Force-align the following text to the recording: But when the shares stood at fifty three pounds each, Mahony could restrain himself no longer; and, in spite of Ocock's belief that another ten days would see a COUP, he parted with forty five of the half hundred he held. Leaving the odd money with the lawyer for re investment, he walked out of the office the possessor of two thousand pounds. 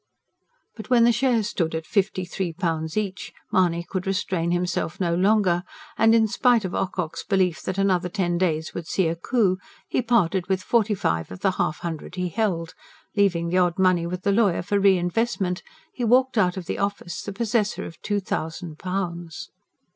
But 0.75 0.89
when 0.89 1.03
the 1.03 1.11
shares 1.11 1.47
stood 1.49 1.75
at 1.75 1.85
fifty 1.85 2.25
three 2.25 2.53
pounds 2.53 2.97
each, 2.97 3.31
Mahony 3.51 3.85
could 3.87 4.07
restrain 4.07 4.49
himself 4.49 4.99
no 4.99 5.13
longer; 5.13 5.61
and, 5.95 6.15
in 6.15 6.27
spite 6.27 6.65
of 6.65 6.73
Ocock's 6.73 7.23
belief 7.23 7.61
that 7.61 7.77
another 7.77 8.09
ten 8.09 8.39
days 8.39 8.73
would 8.73 8.87
see 8.87 9.07
a 9.07 9.15
COUP, 9.15 9.59
he 9.87 10.01
parted 10.01 10.47
with 10.47 10.63
forty 10.63 10.95
five 10.95 11.29
of 11.31 11.41
the 11.41 11.51
half 11.51 11.81
hundred 11.81 12.15
he 12.15 12.29
held. 12.29 12.73
Leaving 13.15 13.49
the 13.49 13.59
odd 13.59 13.77
money 13.77 14.07
with 14.07 14.23
the 14.23 14.31
lawyer 14.31 14.63
for 14.63 14.79
re 14.79 14.97
investment, 14.97 15.61
he 15.93 16.03
walked 16.03 16.35
out 16.35 16.57
of 16.57 16.65
the 16.65 16.79
office 16.79 17.21
the 17.21 17.31
possessor 17.31 17.85
of 17.85 18.01
two 18.01 18.19
thousand 18.19 18.79
pounds. 18.79 19.51